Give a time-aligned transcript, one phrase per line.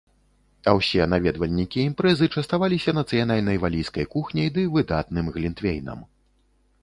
[0.69, 5.99] А ўсе наведвальнікі імпрэзы частаваліся нацыянальнай валійскай кухняй ды выдатным глінтвейнам.